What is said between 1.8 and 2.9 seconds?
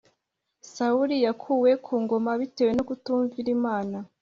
ku ngoma bitewe no